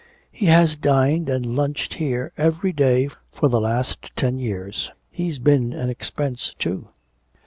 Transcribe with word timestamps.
'He 0.31 0.47
has 0.47 0.75
dined 0.75 1.29
and 1.29 1.45
lunched 1.45 1.93
here 1.93 2.31
every 2.35 2.73
day 2.73 3.07
for 3.31 3.49
the 3.49 3.61
last 3.61 4.11
ten 4.15 4.39
years. 4.39 4.89
He's 5.11 5.37
been 5.37 5.73
an 5.73 5.91
expense 5.91 6.55
too.' 6.57 6.87